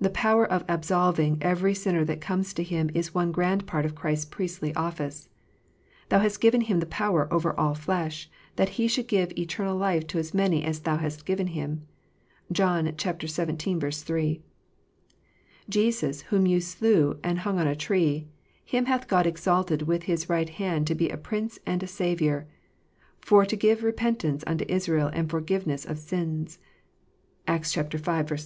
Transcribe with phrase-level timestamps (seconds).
[0.00, 3.94] The power of absolving every sinner that comes to Him is one grand part of
[3.94, 5.28] Christ s priestly office."
[6.08, 10.18] Thou hast given him power over all flesh, that He should give eternal life to
[10.18, 11.86] as many as Thou hast given Him."
[12.50, 13.76] (John xvii.
[13.98, 14.42] 3.)
[15.68, 18.26] "Jesus whom ye slew and hanged on a tree,
[18.64, 22.46] Him hath God exalted with His right hand to be a Prince and a Saviour,
[23.20, 26.58] for to give repentance unto Israel, and forgiveness of sins."
[27.46, 27.82] (Acts v.
[27.82, 28.38] 31.)